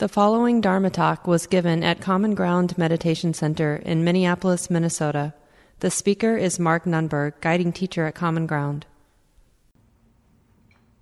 The 0.00 0.08
following 0.08 0.62
Dharma 0.62 0.88
talk 0.88 1.26
was 1.26 1.46
given 1.46 1.84
at 1.84 2.00
Common 2.00 2.34
Ground 2.34 2.78
Meditation 2.78 3.34
Center 3.34 3.76
in 3.76 4.02
Minneapolis, 4.02 4.70
Minnesota. 4.70 5.34
The 5.80 5.90
speaker 5.90 6.38
is 6.38 6.58
Mark 6.58 6.84
Nunberg, 6.84 7.34
guiding 7.42 7.70
teacher 7.70 8.06
at 8.06 8.14
Common 8.14 8.46
Ground. 8.46 8.86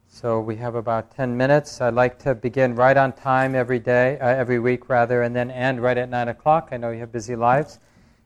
So 0.08 0.40
we 0.40 0.56
have 0.56 0.74
about 0.74 1.14
10 1.14 1.36
minutes. 1.36 1.80
I'd 1.80 1.94
like 1.94 2.18
to 2.24 2.34
begin 2.34 2.74
right 2.74 2.96
on 2.96 3.12
time 3.12 3.54
every 3.54 3.78
day, 3.78 4.18
uh, 4.18 4.30
every 4.30 4.58
week 4.58 4.88
rather, 4.88 5.22
and 5.22 5.36
then 5.36 5.52
end 5.52 5.80
right 5.80 5.96
at 5.96 6.10
9 6.10 6.26
o'clock. 6.26 6.70
I 6.72 6.76
know 6.76 6.90
you 6.90 6.98
have 6.98 7.12
busy 7.12 7.36
lives, 7.36 7.78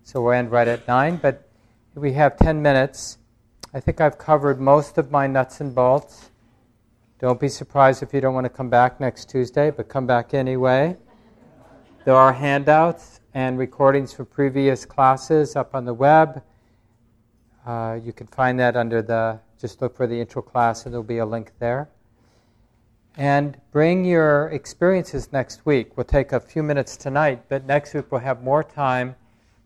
so 0.04 0.22
we'll 0.22 0.32
end 0.32 0.50
right 0.50 0.68
at 0.68 0.88
9, 0.88 1.18
but 1.18 1.50
we 1.94 2.14
have 2.14 2.38
10 2.38 2.62
minutes. 2.62 3.18
I 3.74 3.80
think 3.80 4.00
I've 4.00 4.16
covered 4.16 4.58
most 4.58 4.96
of 4.96 5.10
my 5.10 5.26
nuts 5.26 5.60
and 5.60 5.74
bolts. 5.74 6.30
Don't 7.22 7.38
be 7.38 7.48
surprised 7.48 8.02
if 8.02 8.12
you 8.12 8.20
don't 8.20 8.34
want 8.34 8.46
to 8.46 8.50
come 8.50 8.68
back 8.68 8.98
next 8.98 9.30
Tuesday, 9.30 9.70
but 9.70 9.88
come 9.88 10.08
back 10.08 10.34
anyway. 10.34 10.96
There 12.04 12.16
are 12.16 12.32
handouts 12.32 13.20
and 13.32 13.56
recordings 13.56 14.12
for 14.12 14.24
previous 14.24 14.84
classes 14.84 15.54
up 15.54 15.72
on 15.76 15.84
the 15.84 15.94
web. 15.94 16.42
Uh, 17.64 18.00
you 18.02 18.12
can 18.12 18.26
find 18.26 18.58
that 18.58 18.74
under 18.74 19.02
the, 19.02 19.38
just 19.56 19.80
look 19.80 19.96
for 19.96 20.08
the 20.08 20.20
intro 20.20 20.42
class 20.42 20.84
and 20.84 20.92
there'll 20.92 21.04
be 21.04 21.18
a 21.18 21.24
link 21.24 21.52
there. 21.60 21.88
And 23.16 23.56
bring 23.70 24.04
your 24.04 24.48
experiences 24.48 25.32
next 25.32 25.64
week. 25.64 25.96
We'll 25.96 26.02
take 26.02 26.32
a 26.32 26.40
few 26.40 26.64
minutes 26.64 26.96
tonight, 26.96 27.44
but 27.48 27.64
next 27.66 27.94
week 27.94 28.06
we'll 28.10 28.22
have 28.22 28.42
more 28.42 28.64
time 28.64 29.14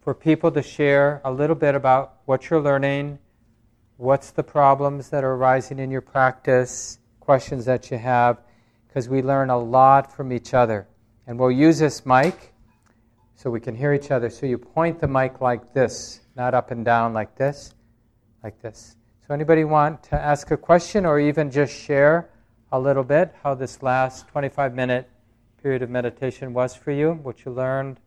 for 0.03 0.13
people 0.13 0.51
to 0.51 0.61
share 0.61 1.23
a 1.25 1.33
little 1.33 1.57
bit 1.57 1.75
about 1.75 2.17
what 2.27 2.51
you're 2.51 2.61
learning, 2.61 3.19
what's 3.97 4.31
the 4.31 4.43
problems 4.43 5.09
that 5.09 5.25
are 5.25 5.33
arising 5.33 5.79
in 5.79 5.91
your 5.91 6.03
practice 6.03 6.99
questions 7.27 7.65
that 7.65 7.91
you 7.91 7.99
have 7.99 8.41
because 8.87 9.09
we 9.09 9.21
learn 9.21 9.51
a 9.51 9.59
lot 9.59 10.11
from 10.11 10.33
each 10.33 10.55
other. 10.55 10.87
And 11.27 11.39
we'll 11.39 11.51
use 11.51 11.79
this 11.79 12.07
mic 12.07 12.55
so 13.35 13.51
we 13.51 13.61
can 13.61 13.75
hear 13.75 13.93
each 13.93 14.13
other. 14.13 14.31
So 14.31 14.47
you 14.47 14.57
point 14.57 15.01
the 15.01 15.09
mic 15.09 15.41
like 15.41 15.75
this, 15.75 16.21
not 16.37 16.55
up 16.55 16.71
and 16.71 16.85
down 16.85 17.13
like 17.13 17.37
this, 17.37 17.75
like 18.45 18.63
this. 18.63 18.97
So 19.27 19.35
anybody 19.35 19.65
want 19.65 20.05
to 20.05 20.15
ask 20.15 20.53
a 20.53 20.57
question 20.57 21.05
or 21.05 21.19
even 21.19 21.51
just 21.51 21.75
share 21.75 22.31
a 22.71 22.79
little 22.79 23.03
bit 23.03 23.35
how 23.43 23.55
this 23.55 23.83
last 23.83 24.29
25 24.29 24.73
minute 24.73 25.11
period 25.61 25.83
of 25.83 25.91
meditation 25.91 26.55
was 26.55 26.77
for 26.77 26.93
you, 26.93 27.15
what 27.25 27.45
you 27.45 27.51
learned, 27.51 27.99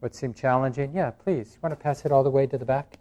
what 0.00 0.16
seemed 0.16 0.36
challenging? 0.36 0.92
Yeah, 0.94 1.12
please. 1.12 1.52
You 1.54 1.60
want 1.62 1.78
to 1.78 1.82
pass 1.82 2.04
it 2.04 2.10
all 2.10 2.24
the 2.24 2.30
way 2.30 2.46
to 2.48 2.58
the 2.58 2.64
back? 2.64 2.98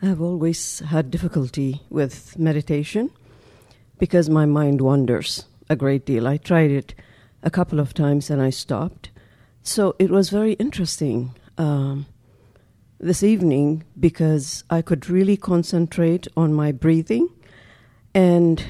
I've 0.00 0.20
always 0.20 0.78
had 0.78 1.10
difficulty 1.10 1.82
with 1.90 2.38
meditation 2.38 3.10
because 3.98 4.30
my 4.30 4.46
mind 4.46 4.80
wanders 4.80 5.46
a 5.68 5.74
great 5.74 6.06
deal. 6.06 6.28
I 6.28 6.36
tried 6.36 6.70
it 6.70 6.94
a 7.42 7.50
couple 7.50 7.80
of 7.80 7.94
times 7.94 8.30
and 8.30 8.40
I 8.40 8.50
stopped. 8.50 9.10
So 9.62 9.96
it 9.98 10.08
was 10.08 10.30
very 10.30 10.52
interesting 10.52 11.34
um, 11.58 12.06
this 13.00 13.24
evening 13.24 13.82
because 13.98 14.62
I 14.70 14.82
could 14.82 15.10
really 15.10 15.36
concentrate 15.36 16.28
on 16.36 16.54
my 16.54 16.70
breathing. 16.70 17.28
And 18.14 18.64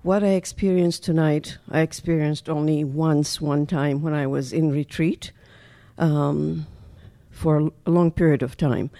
what 0.00 0.24
I 0.24 0.28
experienced 0.28 1.04
tonight, 1.04 1.58
I 1.70 1.80
experienced 1.80 2.48
only 2.48 2.82
once, 2.82 3.42
one 3.42 3.66
time 3.66 4.00
when 4.00 4.14
I 4.14 4.26
was 4.26 4.54
in 4.54 4.70
retreat 4.70 5.32
um, 5.98 6.66
for 7.30 7.70
a 7.84 7.90
long 7.90 8.10
period 8.10 8.42
of 8.42 8.56
time 8.56 8.90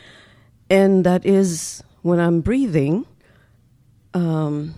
and 0.70 1.05
that 1.05 1.24
is 1.24 1.83
when 2.02 2.20
I'm 2.20 2.41
breathing, 2.41 3.06
um, 4.14 4.74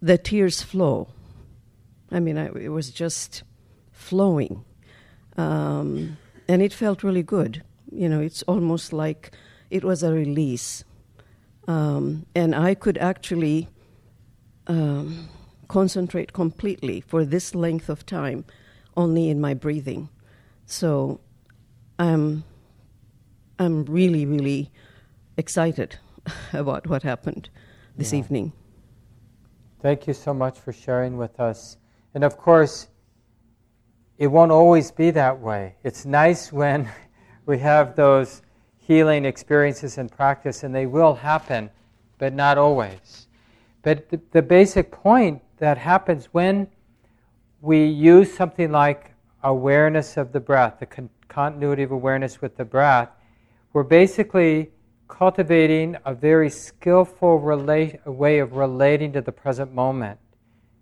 the 0.00 0.18
tears 0.18 0.62
flow. 0.62 1.08
I 2.10 2.20
mean, 2.20 2.38
I, 2.38 2.46
it 2.46 2.70
was 2.70 2.90
just 2.90 3.42
flowing, 3.92 4.64
um, 5.36 6.16
and 6.48 6.62
it 6.62 6.72
felt 6.72 7.02
really 7.02 7.22
good. 7.22 7.62
You 7.92 8.08
know, 8.08 8.20
it's 8.20 8.42
almost 8.42 8.92
like 8.92 9.32
it 9.70 9.84
was 9.84 10.02
a 10.02 10.12
release, 10.12 10.84
um, 11.68 12.26
and 12.34 12.54
I 12.54 12.74
could 12.74 12.98
actually 12.98 13.68
um, 14.66 15.28
concentrate 15.68 16.32
completely 16.32 17.00
for 17.00 17.24
this 17.24 17.54
length 17.54 17.88
of 17.88 18.06
time 18.06 18.44
only 18.96 19.28
in 19.28 19.40
my 19.40 19.54
breathing. 19.54 20.08
So, 20.66 21.20
I'm 21.98 22.44
I'm 23.60 23.84
really, 23.84 24.24
really 24.24 24.70
excited 25.36 25.98
about 26.54 26.86
what 26.86 27.02
happened 27.02 27.50
this 27.94 28.14
yeah. 28.14 28.20
evening. 28.20 28.52
Thank 29.82 30.06
you 30.06 30.14
so 30.14 30.32
much 30.32 30.58
for 30.58 30.72
sharing 30.72 31.18
with 31.18 31.38
us. 31.38 31.76
And 32.14 32.24
of 32.24 32.38
course, 32.38 32.88
it 34.16 34.28
won't 34.28 34.50
always 34.50 34.90
be 34.90 35.10
that 35.10 35.38
way. 35.38 35.74
It's 35.84 36.06
nice 36.06 36.50
when 36.60 36.88
we 37.44 37.58
have 37.58 37.96
those 37.96 38.40
healing 38.78 39.26
experiences 39.26 39.98
in 39.98 40.08
practice, 40.08 40.62
and 40.62 40.74
they 40.74 40.86
will 40.86 41.14
happen, 41.14 41.68
but 42.16 42.32
not 42.32 42.56
always. 42.56 43.26
But 43.82 44.08
the, 44.08 44.18
the 44.30 44.40
basic 44.40 44.90
point 44.90 45.42
that 45.58 45.76
happens 45.76 46.30
when 46.32 46.66
we 47.60 47.84
use 47.84 48.32
something 48.32 48.72
like 48.72 49.12
awareness 49.42 50.16
of 50.16 50.32
the 50.32 50.40
breath, 50.40 50.78
the 50.80 50.86
con- 50.86 51.10
continuity 51.28 51.82
of 51.82 51.90
awareness 51.90 52.40
with 52.40 52.56
the 52.56 52.64
breath, 52.64 53.10
we're 53.72 53.82
basically 53.84 54.70
cultivating 55.06 55.96
a 56.04 56.14
very 56.14 56.50
skillful 56.50 57.38
way 57.38 58.38
of 58.38 58.52
relating 58.52 59.12
to 59.12 59.20
the 59.20 59.32
present 59.32 59.72
moment, 59.72 60.18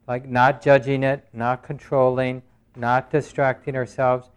like 0.07 0.27
not 0.27 0.63
judging 0.63 1.03
it, 1.03 1.27
not 1.33 1.63
controlling, 1.63 2.43
not 2.77 3.11
distracting 3.11 3.77
ourselves. 3.77 4.31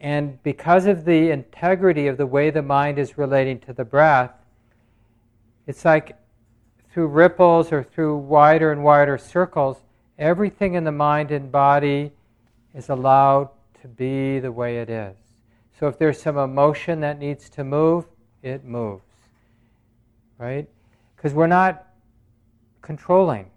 And 0.00 0.42
because 0.42 0.86
of 0.86 1.04
the 1.04 1.30
integrity 1.30 2.06
of 2.06 2.16
the 2.16 2.26
way 2.26 2.50
the 2.50 2.62
mind 2.62 2.98
is 2.98 3.16
relating 3.16 3.60
to 3.60 3.72
the 3.72 3.84
breath, 3.84 4.32
it's 5.66 5.84
like 5.84 6.16
through 6.92 7.06
ripples 7.08 7.72
or 7.72 7.82
through 7.82 8.16
wider 8.16 8.72
and 8.72 8.82
wider 8.82 9.16
circles, 9.16 9.78
everything 10.18 10.74
in 10.74 10.84
the 10.84 10.92
mind 10.92 11.30
and 11.30 11.52
body 11.52 12.12
is 12.74 12.88
allowed 12.88 13.48
to 13.80 13.88
be 13.88 14.38
the 14.38 14.52
way 14.52 14.78
it 14.78 14.90
is. 14.90 15.16
So 15.80 15.88
if 15.88 15.98
there's 15.98 16.20
some 16.20 16.36
emotion 16.36 17.00
that 17.00 17.18
needs 17.18 17.48
to 17.50 17.64
move, 17.64 18.04
it 18.42 18.66
moves. 18.66 19.02
Right? 20.36 20.68
Because 21.16 21.32
we're 21.32 21.46
not 21.46 21.86
controlling. 22.82 23.50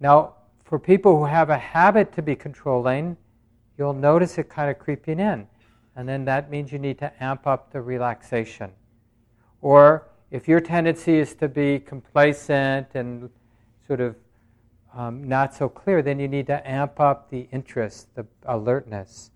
Now, 0.00 0.36
for 0.64 0.78
people 0.78 1.18
who 1.18 1.26
have 1.26 1.50
a 1.50 1.58
habit 1.58 2.14
to 2.14 2.22
be 2.22 2.34
controlling, 2.34 3.18
you'll 3.76 3.92
notice 3.92 4.38
it 4.38 4.48
kind 4.48 4.70
of 4.70 4.78
creeping 4.78 5.20
in. 5.20 5.46
And 5.96 6.08
then 6.08 6.24
that 6.24 6.50
means 6.50 6.72
you 6.72 6.78
need 6.78 6.98
to 7.00 7.12
amp 7.22 7.46
up 7.46 7.70
the 7.70 7.82
relaxation. 7.82 8.70
Or 9.60 10.08
if 10.30 10.48
your 10.48 10.60
tendency 10.60 11.18
is 11.18 11.34
to 11.34 11.48
be 11.48 11.78
complacent 11.78 12.88
and 12.94 13.28
sort 13.86 14.00
of 14.00 14.16
um, 14.94 15.22
not 15.22 15.54
so 15.54 15.68
clear, 15.68 16.00
then 16.00 16.18
you 16.18 16.26
need 16.26 16.46
to 16.46 16.66
amp 16.66 17.00
up 17.00 17.28
the 17.28 17.48
interest, 17.52 18.14
the 18.14 18.24
alertness 18.46 19.30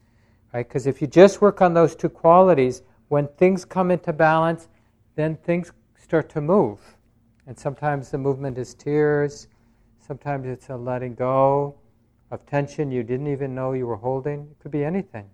right? 0.52 0.66
Because 0.66 0.86
if 0.86 1.00
you 1.00 1.06
just 1.06 1.40
work 1.40 1.60
on 1.62 1.74
those 1.74 1.94
two 1.94 2.08
qualities, 2.08 2.82
when 3.08 3.28
things 3.36 3.64
come 3.64 3.90
into 3.90 4.12
balance, 4.12 4.68
then 5.14 5.36
things 5.36 5.72
start 6.02 6.28
to 6.30 6.40
move. 6.40 6.80
And 7.46 7.58
sometimes 7.58 8.10
the 8.10 8.18
movement 8.18 8.58
is 8.58 8.74
tears, 8.74 9.48
sometimes 10.06 10.46
it's 10.46 10.68
a 10.68 10.76
letting 10.76 11.14
go 11.14 11.74
of 12.30 12.44
tension 12.46 12.90
you 12.90 13.02
didn't 13.02 13.28
even 13.28 13.54
know 13.54 13.72
you 13.72 13.86
were 13.86 13.96
holding. 13.96 14.48
It 14.50 14.58
could 14.60 14.70
be 14.70 14.84
anything. 14.84 15.28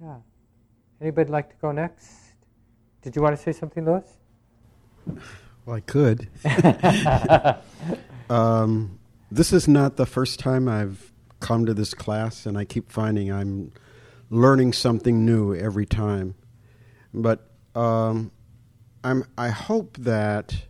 Yeah. 0.00 0.16
Anybody 1.00 1.30
like 1.30 1.50
to 1.50 1.56
go 1.60 1.72
next? 1.72 2.08
Did 3.02 3.16
you 3.16 3.22
want 3.22 3.36
to 3.36 3.42
say 3.42 3.52
something, 3.52 3.84
Louis? 3.84 4.04
Well, 5.64 5.76
I 5.76 5.80
could. 5.80 6.28
um, 8.30 8.98
this 9.30 9.52
is 9.52 9.68
not 9.68 9.96
the 9.96 10.06
first 10.06 10.40
time 10.40 10.68
I've 10.68 11.07
come 11.40 11.66
to 11.66 11.74
this 11.74 11.94
class, 11.94 12.46
and 12.46 12.58
I 12.58 12.64
keep 12.64 12.90
finding 12.90 13.32
I'm 13.32 13.72
learning 14.30 14.72
something 14.72 15.24
new 15.24 15.54
every 15.54 15.86
time. 15.86 16.34
But 17.14 17.50
um, 17.74 18.30
I'm, 19.02 19.24
I 19.36 19.48
hope 19.48 19.96
that, 19.98 20.66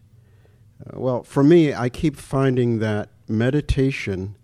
uh, 0.86 1.00
well, 1.00 1.22
for 1.22 1.42
me, 1.42 1.74
I 1.74 1.88
keep 1.88 2.16
finding 2.16 2.78
that 2.78 3.10
meditation 3.26 4.36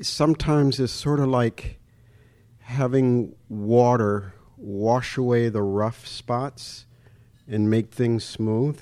sometimes 0.00 0.78
is 0.78 0.90
sort 0.90 1.20
of 1.20 1.28
like 1.28 1.80
having 2.60 3.34
water 3.48 4.34
wash 4.56 5.16
away 5.16 5.48
the 5.48 5.62
rough 5.62 6.06
spots 6.06 6.86
and 7.46 7.68
make 7.68 7.92
things 7.92 8.24
smooth. 8.24 8.80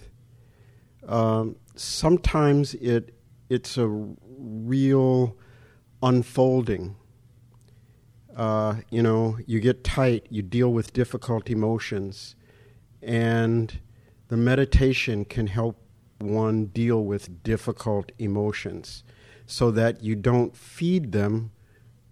Um, 1.06 1.56
sometimes 1.74 2.74
it 2.74 3.14
it's 3.48 3.76
a 3.76 3.88
real 3.88 5.36
unfolding. 6.02 6.96
Uh, 8.36 8.76
you 8.90 9.02
know, 9.02 9.38
you 9.46 9.60
get 9.60 9.84
tight, 9.84 10.26
you 10.30 10.42
deal 10.42 10.72
with 10.72 10.92
difficult 10.92 11.50
emotions, 11.50 12.34
and 13.02 13.80
the 14.28 14.36
meditation 14.36 15.24
can 15.24 15.46
help 15.46 15.76
one 16.18 16.66
deal 16.66 17.04
with 17.04 17.42
difficult 17.42 18.12
emotions 18.18 19.04
so 19.46 19.70
that 19.70 20.02
you 20.02 20.14
don't 20.14 20.56
feed 20.56 21.12
them, 21.12 21.50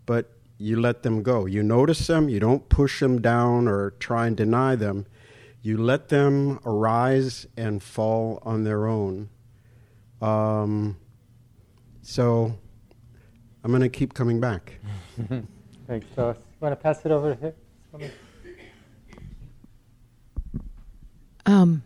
but 0.04 0.32
you 0.58 0.78
let 0.78 1.02
them 1.02 1.22
go. 1.22 1.46
You 1.46 1.62
notice 1.62 2.06
them, 2.06 2.28
you 2.28 2.38
don't 2.38 2.68
push 2.68 3.00
them 3.00 3.22
down 3.22 3.66
or 3.66 3.92
try 3.92 4.26
and 4.26 4.36
deny 4.36 4.76
them. 4.76 5.06
You 5.62 5.78
let 5.78 6.08
them 6.08 6.60
arise 6.66 7.46
and 7.56 7.82
fall 7.82 8.40
on 8.42 8.64
their 8.64 8.86
own. 8.86 9.30
Um, 10.20 10.98
so 12.02 12.58
I'm 13.62 13.70
going 13.70 13.82
to 13.82 13.88
keep 13.88 14.14
coming 14.14 14.40
back. 14.40 14.74
Thanks, 15.86 16.06
Phyllis. 16.14 16.38
You 16.38 16.44
want 16.60 16.72
to 16.72 16.82
pass 16.82 17.04
it 17.04 17.12
over 17.12 17.34
here? 17.34 17.54
Um, 21.46 21.82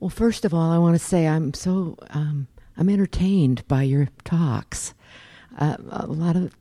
well, 0.00 0.10
first 0.10 0.44
of 0.44 0.52
all, 0.52 0.70
I 0.70 0.78
want 0.78 0.94
to 0.94 1.04
say 1.04 1.26
I'm 1.26 1.54
so 1.54 1.96
um, 2.10 2.48
I'm 2.76 2.88
entertained 2.88 3.66
by 3.68 3.82
your 3.84 4.08
talks. 4.24 4.94
Uh, 5.58 5.76
a 5.90 6.06
lot 6.06 6.36
of 6.36 6.54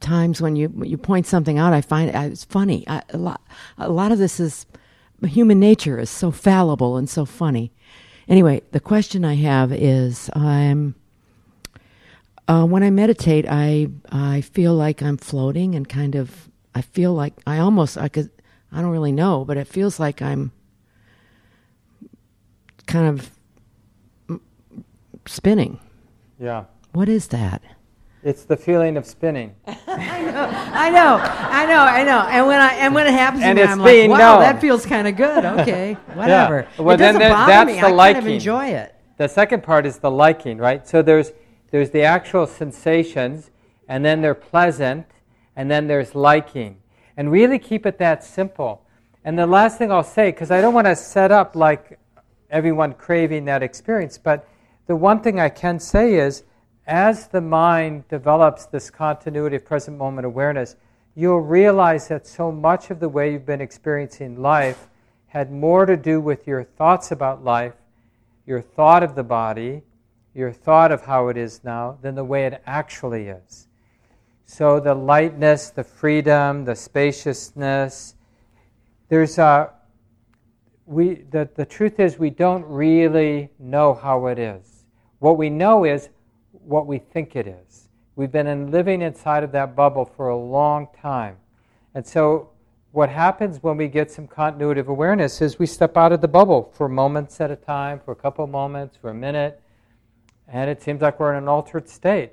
times 0.00 0.40
when 0.40 0.56
you 0.56 0.72
you 0.84 0.96
point 0.96 1.26
something 1.26 1.58
out, 1.58 1.72
I 1.72 1.80
find 1.80 2.14
uh, 2.14 2.20
it's 2.20 2.44
funny. 2.44 2.84
I, 2.86 3.02
a 3.10 3.18
lot 3.18 3.40
a 3.78 3.88
lot 3.90 4.12
of 4.12 4.18
this 4.18 4.38
is 4.38 4.66
human 5.24 5.58
nature 5.58 5.98
is 5.98 6.10
so 6.10 6.30
fallible 6.30 6.96
and 6.96 7.08
so 7.08 7.24
funny. 7.24 7.72
Anyway, 8.28 8.62
the 8.72 8.80
question 8.80 9.24
I 9.24 9.34
have 9.34 9.72
is 9.72 10.30
I'm. 10.34 10.94
Uh, 12.48 12.64
when 12.64 12.82
I 12.82 12.90
meditate, 12.90 13.44
I 13.48 13.88
I 14.12 14.40
feel 14.40 14.74
like 14.74 15.02
I'm 15.02 15.16
floating 15.16 15.74
and 15.74 15.88
kind 15.88 16.14
of 16.14 16.48
I 16.74 16.80
feel 16.82 17.12
like 17.12 17.34
I 17.46 17.58
almost 17.58 17.98
I 17.98 18.08
could 18.08 18.30
I 18.70 18.80
don't 18.80 18.90
really 18.92 19.12
know, 19.12 19.44
but 19.44 19.56
it 19.56 19.66
feels 19.66 19.98
like 19.98 20.22
I'm 20.22 20.52
kind 22.86 23.06
of 23.08 24.38
spinning. 25.26 25.80
Yeah. 26.38 26.64
What 26.92 27.08
is 27.08 27.28
that? 27.28 27.62
It's 28.22 28.44
the 28.44 28.56
feeling 28.56 28.96
of 28.96 29.06
spinning. 29.06 29.54
I 29.66 29.72
know, 30.22 30.48
I 30.50 30.90
know, 30.90 31.16
I 31.16 31.66
know, 31.66 31.78
I 31.80 32.04
know. 32.04 32.20
And 32.28 32.46
when 32.46 32.60
I 32.60 32.74
and 32.74 32.94
when 32.94 33.06
it 33.06 33.12
happens 33.12 33.42
And 33.42 33.56
to 33.56 33.64
me, 33.64 33.70
it's 33.70 33.72
I'm 33.78 33.84
being 33.84 34.10
like, 34.10 34.18
wow, 34.20 34.34
known. 34.34 34.40
that 34.42 34.60
feels 34.60 34.86
kind 34.86 35.06
of 35.08 35.16
good. 35.16 35.44
Okay, 35.60 35.94
whatever. 36.14 36.66
Well, 36.78 36.94
it 36.94 36.98
then 36.98 37.14
doesn't 37.14 37.20
there- 37.20 37.30
bother 37.30 37.52
that's 37.52 37.66
me. 37.66 37.72
the 37.74 37.78
I 37.78 37.82
kind 37.82 37.92
of 37.92 37.96
liking. 37.96 38.34
enjoy 38.34 38.66
it. 38.66 38.94
The 39.16 39.28
second 39.28 39.62
part 39.62 39.86
is 39.86 39.98
the 39.98 40.10
liking, 40.10 40.58
right? 40.58 40.86
So 40.86 41.02
there's 41.02 41.32
there's 41.76 41.90
the 41.90 42.04
actual 42.04 42.46
sensations, 42.46 43.50
and 43.86 44.02
then 44.02 44.22
they're 44.22 44.34
pleasant, 44.34 45.06
and 45.56 45.70
then 45.70 45.86
there's 45.86 46.14
liking. 46.14 46.78
And 47.18 47.30
really 47.30 47.58
keep 47.58 47.84
it 47.84 47.98
that 47.98 48.24
simple. 48.24 48.80
And 49.26 49.38
the 49.38 49.46
last 49.46 49.76
thing 49.76 49.92
I'll 49.92 50.02
say, 50.02 50.30
because 50.30 50.50
I 50.50 50.62
don't 50.62 50.72
want 50.72 50.86
to 50.86 50.96
set 50.96 51.30
up 51.30 51.54
like 51.54 51.98
everyone 52.50 52.94
craving 52.94 53.44
that 53.44 53.62
experience, 53.62 54.16
but 54.16 54.48
the 54.86 54.96
one 54.96 55.20
thing 55.20 55.38
I 55.38 55.50
can 55.50 55.78
say 55.78 56.14
is 56.14 56.44
as 56.86 57.28
the 57.28 57.42
mind 57.42 58.08
develops 58.08 58.64
this 58.64 58.88
continuity 58.88 59.56
of 59.56 59.66
present 59.66 59.98
moment 59.98 60.24
awareness, 60.24 60.76
you'll 61.14 61.42
realize 61.42 62.08
that 62.08 62.26
so 62.26 62.50
much 62.50 62.88
of 62.90 63.00
the 63.00 63.08
way 63.10 63.32
you've 63.32 63.44
been 63.44 63.60
experiencing 63.60 64.40
life 64.40 64.88
had 65.26 65.52
more 65.52 65.84
to 65.84 65.98
do 65.98 66.22
with 66.22 66.46
your 66.46 66.64
thoughts 66.64 67.10
about 67.10 67.44
life, 67.44 67.74
your 68.46 68.62
thought 68.62 69.02
of 69.02 69.14
the 69.14 69.22
body, 69.22 69.82
your 70.36 70.52
thought 70.52 70.92
of 70.92 71.02
how 71.02 71.28
it 71.28 71.36
is 71.38 71.64
now, 71.64 71.96
than 72.02 72.14
the 72.14 72.24
way 72.24 72.44
it 72.44 72.62
actually 72.66 73.28
is. 73.28 73.68
So 74.44 74.78
the 74.78 74.94
lightness, 74.94 75.70
the 75.70 75.82
freedom, 75.82 76.64
the 76.64 76.76
spaciousness, 76.76 78.14
there's 79.08 79.38
a 79.38 79.72
we 80.84 81.24
the, 81.30 81.48
the 81.56 81.64
truth 81.64 81.98
is 81.98 82.18
we 82.18 82.30
don't 82.30 82.64
really 82.66 83.50
know 83.58 83.94
how 83.94 84.26
it 84.26 84.38
is. 84.38 84.84
What 85.20 85.38
we 85.38 85.48
know 85.50 85.84
is 85.84 86.10
what 86.50 86.86
we 86.86 86.98
think 86.98 87.34
it 87.34 87.46
is. 87.46 87.88
We've 88.14 88.30
been 88.30 88.46
in, 88.46 88.70
living 88.70 89.02
inside 89.02 89.42
of 89.42 89.52
that 89.52 89.74
bubble 89.74 90.04
for 90.04 90.28
a 90.28 90.36
long 90.36 90.88
time. 91.00 91.36
And 91.94 92.06
so 92.06 92.50
what 92.92 93.08
happens 93.08 93.62
when 93.62 93.76
we 93.76 93.88
get 93.88 94.10
some 94.10 94.26
continuity 94.26 94.80
of 94.80 94.88
awareness 94.88 95.40
is 95.40 95.58
we 95.58 95.66
step 95.66 95.96
out 95.96 96.12
of 96.12 96.20
the 96.20 96.28
bubble 96.28 96.70
for 96.74 96.88
moments 96.88 97.40
at 97.40 97.50
a 97.50 97.56
time, 97.56 98.00
for 98.04 98.12
a 98.12 98.16
couple 98.16 98.46
moments, 98.46 98.96
for 98.96 99.10
a 99.10 99.14
minute, 99.14 99.60
and 100.48 100.70
it 100.70 100.82
seems 100.82 101.02
like 101.02 101.18
we're 101.18 101.32
in 101.32 101.42
an 101.42 101.48
altered 101.48 101.88
state. 101.88 102.32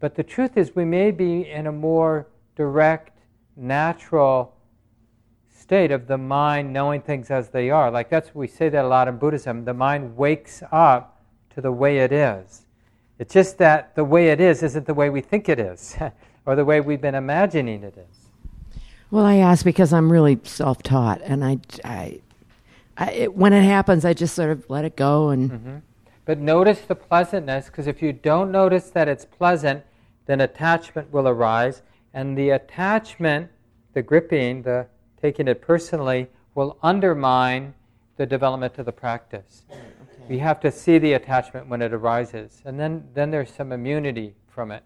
But 0.00 0.14
the 0.14 0.22
truth 0.22 0.56
is, 0.56 0.76
we 0.76 0.84
may 0.84 1.10
be 1.10 1.50
in 1.50 1.66
a 1.66 1.72
more 1.72 2.28
direct, 2.54 3.18
natural 3.56 4.54
state 5.50 5.90
of 5.90 6.06
the 6.06 6.16
mind 6.16 6.72
knowing 6.72 7.02
things 7.02 7.30
as 7.30 7.50
they 7.50 7.68
are. 7.68 7.90
Like 7.90 8.08
that's 8.08 8.34
we 8.34 8.46
say 8.46 8.68
that 8.68 8.84
a 8.84 8.88
lot 8.88 9.08
in 9.08 9.18
Buddhism. 9.18 9.64
The 9.64 9.74
mind 9.74 10.16
wakes 10.16 10.62
up 10.72 11.22
to 11.54 11.60
the 11.60 11.72
way 11.72 11.98
it 11.98 12.12
is. 12.12 12.66
It's 13.18 13.34
just 13.34 13.58
that 13.58 13.94
the 13.96 14.04
way 14.04 14.28
it 14.28 14.40
is 14.40 14.62
isn't 14.62 14.86
the 14.86 14.94
way 14.94 15.10
we 15.10 15.20
think 15.20 15.48
it 15.48 15.58
is, 15.58 15.96
or 16.46 16.54
the 16.54 16.64
way 16.64 16.80
we've 16.80 17.00
been 17.00 17.16
imagining 17.16 17.82
it 17.82 17.98
is. 17.98 18.80
Well, 19.10 19.24
I 19.24 19.36
ask 19.36 19.64
because 19.64 19.92
I'm 19.92 20.12
really 20.12 20.38
self-taught, 20.44 21.22
and 21.22 21.44
I, 21.44 21.58
I, 21.84 22.20
I 22.96 23.10
it, 23.10 23.34
when 23.34 23.52
it 23.52 23.62
happens, 23.62 24.04
I 24.04 24.12
just 24.12 24.34
sort 24.34 24.50
of 24.50 24.68
let 24.70 24.84
it 24.84 24.96
go 24.96 25.30
and. 25.30 25.50
Mm-hmm. 25.50 25.76
But 26.28 26.38
notice 26.38 26.82
the 26.82 26.94
pleasantness, 26.94 27.68
because 27.68 27.86
if 27.86 28.02
you 28.02 28.12
don't 28.12 28.52
notice 28.52 28.90
that 28.90 29.08
it's 29.08 29.24
pleasant, 29.24 29.82
then 30.26 30.42
attachment 30.42 31.10
will 31.10 31.26
arise, 31.26 31.80
and 32.12 32.36
the 32.36 32.50
attachment, 32.50 33.50
the 33.94 34.02
gripping, 34.02 34.60
the 34.60 34.88
taking 35.22 35.48
it 35.48 35.62
personally, 35.62 36.28
will 36.54 36.76
undermine 36.82 37.72
the 38.18 38.26
development 38.26 38.76
of 38.76 38.84
the 38.84 38.92
practice. 38.92 39.64
We 40.28 40.36
have 40.40 40.60
to 40.60 40.70
see 40.70 40.98
the 40.98 41.14
attachment 41.14 41.66
when 41.66 41.80
it 41.80 41.94
arises, 41.94 42.60
and 42.66 42.78
then, 42.78 43.08
then 43.14 43.30
there's 43.30 43.50
some 43.50 43.72
immunity 43.72 44.34
from 44.48 44.70
it. 44.70 44.82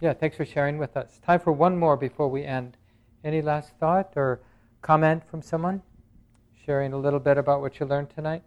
Yeah, 0.00 0.12
thanks 0.12 0.36
for 0.36 0.44
sharing 0.44 0.78
with 0.78 0.96
us. 0.96 1.18
Time 1.26 1.40
for 1.40 1.50
one 1.50 1.76
more 1.76 1.96
before 1.96 2.28
we 2.28 2.44
end. 2.44 2.76
Any 3.24 3.42
last 3.42 3.72
thought 3.80 4.12
or 4.14 4.40
comment 4.82 5.24
from 5.28 5.42
someone? 5.42 5.82
Sharing 6.64 6.92
a 6.92 6.96
little 6.96 7.18
bit 7.18 7.38
about 7.38 7.60
what 7.60 7.80
you 7.80 7.86
learned 7.86 8.10
tonight? 8.10 8.44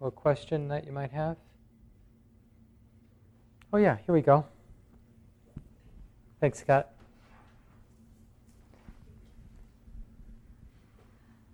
Or 0.00 0.10
question 0.10 0.68
that 0.68 0.86
you 0.86 0.92
might 0.92 1.12
have? 1.12 1.36
Oh, 3.72 3.76
yeah, 3.76 3.98
here 4.06 4.14
we 4.14 4.22
go. 4.22 4.46
Thanks, 6.40 6.60
Scott. 6.60 6.88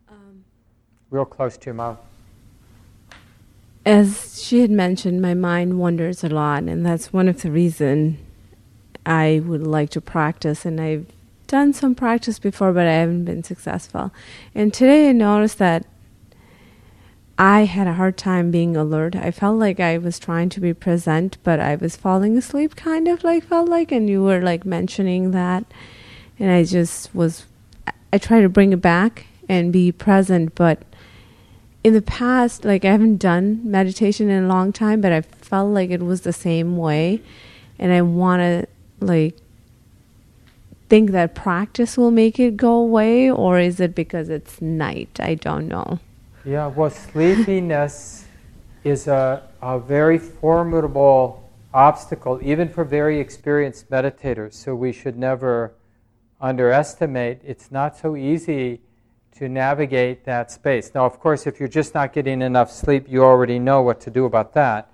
Um, 0.08 0.44
Real 1.10 1.24
close 1.24 1.56
to 1.56 1.66
your 1.66 1.74
mouth. 1.74 1.98
As 3.84 4.40
she 4.42 4.60
had 4.60 4.70
mentioned, 4.70 5.20
my 5.20 5.34
mind 5.34 5.78
wanders 5.78 6.22
a 6.22 6.28
lot, 6.28 6.62
and 6.62 6.86
that's 6.86 7.12
one 7.12 7.28
of 7.28 7.42
the 7.42 7.50
reason 7.50 8.18
I 9.04 9.42
would 9.44 9.66
like 9.66 9.90
to 9.90 10.00
practice. 10.00 10.64
And 10.64 10.80
I've 10.80 11.06
done 11.48 11.72
some 11.72 11.96
practice 11.96 12.38
before, 12.38 12.72
but 12.72 12.86
I 12.86 12.92
haven't 12.92 13.24
been 13.24 13.42
successful. 13.42 14.12
And 14.54 14.72
today 14.72 15.08
I 15.08 15.12
noticed 15.12 15.58
that 15.58 15.84
I 17.38 17.64
had 17.64 17.86
a 17.86 17.92
hard 17.94 18.16
time 18.16 18.50
being 18.50 18.76
alert. 18.76 19.14
I 19.14 19.30
felt 19.30 19.58
like 19.58 19.78
I 19.78 19.98
was 19.98 20.18
trying 20.18 20.48
to 20.50 20.60
be 20.60 20.72
present, 20.72 21.36
but 21.44 21.60
I 21.60 21.76
was 21.76 21.94
falling 21.94 22.38
asleep, 22.38 22.76
kind 22.76 23.08
of 23.08 23.24
like 23.24 23.44
felt 23.44 23.68
like. 23.68 23.92
And 23.92 24.08
you 24.08 24.22
were 24.22 24.40
like 24.40 24.64
mentioning 24.64 25.32
that, 25.32 25.64
and 26.38 26.50
I 26.50 26.64
just 26.64 27.14
was. 27.14 27.44
I 28.12 28.18
try 28.18 28.40
to 28.40 28.48
bring 28.48 28.72
it 28.72 28.80
back 28.80 29.26
and 29.48 29.72
be 29.72 29.92
present, 29.92 30.54
but 30.54 30.82
in 31.84 31.92
the 31.92 32.02
past, 32.02 32.64
like 32.64 32.84
I 32.84 32.90
haven't 32.90 33.18
done 33.18 33.60
meditation 33.64 34.30
in 34.30 34.44
a 34.44 34.48
long 34.48 34.72
time, 34.72 35.02
but 35.02 35.12
I 35.12 35.20
felt 35.20 35.74
like 35.74 35.90
it 35.90 36.00
was 36.00 36.22
the 36.22 36.32
same 36.32 36.78
way, 36.78 37.20
and 37.78 37.92
I 37.92 38.00
want 38.00 38.40
to 38.40 38.66
like 39.04 39.36
think 40.88 41.10
that 41.10 41.34
practice 41.34 41.98
will 41.98 42.10
make 42.10 42.40
it 42.40 42.56
go 42.56 42.72
away, 42.72 43.30
or 43.30 43.58
is 43.58 43.78
it 43.78 43.94
because 43.94 44.30
it's 44.30 44.62
night? 44.62 45.20
I 45.20 45.34
don't 45.34 45.68
know. 45.68 45.98
Yeah, 46.46 46.68
well, 46.68 46.90
sleepiness 46.90 48.24
is 48.84 49.08
a, 49.08 49.42
a 49.60 49.80
very 49.80 50.16
formidable 50.16 51.50
obstacle, 51.74 52.38
even 52.40 52.68
for 52.68 52.84
very 52.84 53.18
experienced 53.18 53.90
meditators. 53.90 54.54
So 54.54 54.72
we 54.76 54.92
should 54.92 55.18
never 55.18 55.74
underestimate. 56.40 57.40
It's 57.44 57.72
not 57.72 57.96
so 57.96 58.14
easy 58.14 58.80
to 59.38 59.48
navigate 59.48 60.24
that 60.26 60.52
space. 60.52 60.92
Now, 60.94 61.04
of 61.04 61.18
course, 61.18 61.48
if 61.48 61.58
you're 61.58 61.68
just 61.68 61.94
not 61.94 62.12
getting 62.12 62.40
enough 62.40 62.70
sleep, 62.70 63.06
you 63.08 63.24
already 63.24 63.58
know 63.58 63.82
what 63.82 64.00
to 64.02 64.10
do 64.10 64.24
about 64.24 64.54
that. 64.54 64.88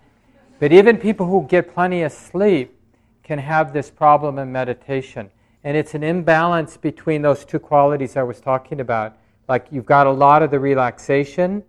But 0.59 0.73
even 0.73 0.97
people 0.97 1.27
who 1.27 1.47
get 1.47 1.75
plenty 1.75 2.01
of 2.01 2.13
sleep 2.13 2.75
can 3.23 3.39
have 3.39 3.75
this 3.75 3.91
problem 3.91 4.39
in 4.39 4.51
meditation. 4.51 5.31
And 5.65 5.77
it's 5.77 5.93
an 5.93 6.03
imbalance 6.03 6.79
between 6.79 7.21
those 7.21 7.45
two 7.45 7.59
qualities 7.59 8.17
I 8.17 8.23
was 8.23 8.41
talking 8.41 8.81
about. 8.81 9.19
Like 9.49 9.67
you've 9.71 9.87
got 9.87 10.07
a 10.07 10.11
lot 10.11 10.43
of 10.43 10.51
the 10.51 10.61
relaxation, 10.61 11.63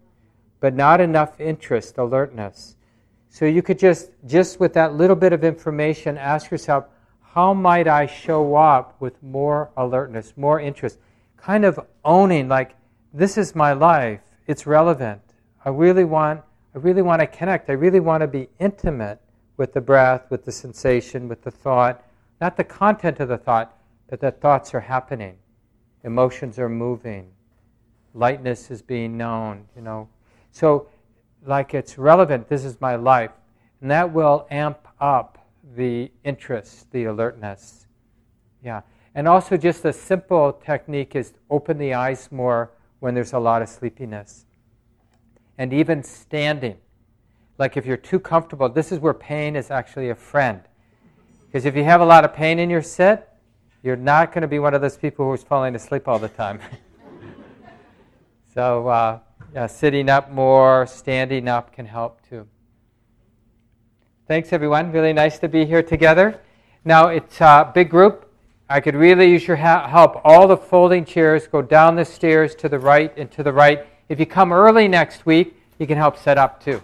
but 0.59 0.73
not 0.73 1.01
enough 1.01 1.39
interest, 1.39 1.97
alertness. 1.97 2.75
So 3.29 3.45
you 3.45 3.61
could 3.61 3.79
just, 3.79 4.11
just 4.25 4.59
with 4.59 4.73
that 4.73 4.95
little 4.95 5.15
bit 5.15 5.33
of 5.33 5.43
information, 5.43 6.17
ask 6.17 6.51
yourself, 6.51 6.85
how 7.21 7.53
might 7.53 7.87
I 7.87 8.05
show 8.05 8.55
up 8.55 8.95
with 8.99 9.21
more 9.23 9.71
alertness, 9.75 10.33
more 10.37 10.59
interest? 10.59 10.99
Kind 11.35 11.65
of 11.65 11.79
owning, 12.05 12.47
like, 12.47 12.75
this 13.11 13.37
is 13.37 13.55
my 13.55 13.73
life, 13.73 14.21
it's 14.45 14.67
relevant. 14.67 15.21
I 15.65 15.69
really 15.69 16.03
want 16.03 16.41
I 16.75 16.79
really 16.79 17.03
want 17.03 17.19
to 17.19 17.27
connect. 17.27 17.69
I 17.69 17.73
really 17.73 17.99
want 17.99 18.21
to 18.21 18.27
be 18.27 18.49
intimate 18.59 19.19
with 19.57 19.73
the 19.73 19.81
breath, 19.81 20.25
with 20.31 20.43
the 20.43 20.51
sensation, 20.51 21.27
with 21.27 21.43
the 21.43 21.51
thought, 21.51 22.03
not 22.41 22.57
the 22.57 22.63
content 22.63 23.19
of 23.19 23.29
the 23.29 23.37
thought, 23.37 23.77
but 24.09 24.19
that 24.21 24.41
thoughts 24.41 24.73
are 24.73 24.79
happening. 24.79 25.37
Emotions 26.03 26.57
are 26.57 26.69
moving. 26.69 27.29
Lightness 28.13 28.69
is 28.71 28.81
being 28.81 29.17
known, 29.17 29.65
you 29.75 29.81
know. 29.81 30.07
So 30.51 30.87
like 31.45 31.73
it's 31.73 31.97
relevant, 31.97 32.47
this 32.47 32.63
is 32.63 32.79
my 32.79 32.95
life. 32.95 33.31
And 33.81 33.91
that 33.91 34.13
will 34.13 34.47
amp 34.49 34.87
up 34.99 35.45
the 35.75 36.11
interest, 36.23 36.91
the 36.91 37.05
alertness. 37.05 37.85
Yeah. 38.63 38.81
And 39.15 39.27
also, 39.27 39.57
just 39.57 39.85
a 39.85 39.93
simple 39.93 40.53
technique 40.53 41.15
is 41.15 41.33
open 41.49 41.77
the 41.77 41.93
eyes 41.93 42.31
more 42.31 42.71
when 42.99 43.13
there's 43.13 43.33
a 43.33 43.39
lot 43.39 43.61
of 43.61 43.69
sleepiness. 43.69 44.45
And 45.57 45.73
even 45.73 46.01
standing. 46.01 46.77
Like 47.59 47.77
if 47.77 47.85
you're 47.85 47.97
too 47.97 48.19
comfortable, 48.19 48.69
this 48.69 48.91
is 48.91 48.99
where 48.99 49.13
pain 49.13 49.55
is 49.55 49.69
actually 49.69 50.09
a 50.09 50.15
friend. 50.15 50.61
Because 51.45 51.65
if 51.65 51.75
you 51.75 51.83
have 51.83 52.01
a 52.01 52.05
lot 52.05 52.25
of 52.25 52.33
pain 52.33 52.57
in 52.57 52.69
your 52.69 52.81
sit, 52.81 53.29
you're 53.83 53.95
not 53.95 54.31
going 54.31 54.41
to 54.41 54.47
be 54.47 54.57
one 54.57 54.73
of 54.73 54.81
those 54.81 54.97
people 54.97 55.29
who's 55.29 55.43
falling 55.43 55.75
asleep 55.75 56.07
all 56.07 56.17
the 56.17 56.29
time. 56.29 56.59
so, 58.53 58.87
uh, 58.87 59.19
yeah, 59.53 59.67
sitting 59.67 60.09
up 60.09 60.31
more, 60.31 60.85
standing 60.85 61.47
up 61.47 61.73
can 61.73 61.85
help 61.85 62.21
too. 62.29 62.47
Thanks, 64.27 64.53
everyone. 64.53 64.91
Really 64.91 65.13
nice 65.13 65.39
to 65.39 65.47
be 65.47 65.65
here 65.65 65.83
together. 65.83 66.39
Now, 66.85 67.07
it's 67.07 67.41
a 67.41 67.71
big 67.73 67.89
group. 67.89 68.31
I 68.69 68.79
could 68.79 68.95
really 68.95 69.29
use 69.29 69.47
your 69.47 69.57
ha- 69.57 69.87
help. 69.87 70.21
All 70.23 70.47
the 70.47 70.57
folding 70.57 71.03
chairs 71.03 71.47
go 71.47 71.61
down 71.61 71.95
the 71.95 72.05
stairs 72.05 72.55
to 72.55 72.69
the 72.69 72.79
right 72.79 73.15
and 73.17 73.29
to 73.31 73.43
the 73.43 73.51
right. 73.51 73.85
If 74.09 74.19
you 74.19 74.25
come 74.25 74.53
early 74.53 74.87
next 74.87 75.25
week, 75.25 75.59
you 75.79 75.87
can 75.87 75.97
help 75.97 76.17
set 76.17 76.37
up 76.37 76.63
too. 76.63 76.81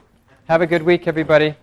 Have 0.48 0.62
a 0.62 0.68
good 0.68 0.84
week, 0.84 1.08
everybody. 1.08 1.56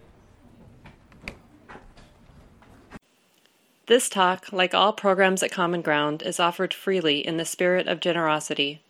This 3.86 4.08
talk, 4.08 4.52
like 4.52 4.74
all 4.74 4.92
programs 4.92 5.42
at 5.42 5.52
Common 5.52 5.82
Ground, 5.82 6.22
is 6.22 6.40
offered 6.40 6.74
freely 6.74 7.24
in 7.24 7.36
the 7.36 7.44
spirit 7.44 7.86
of 7.86 8.00
generosity. 8.00 8.82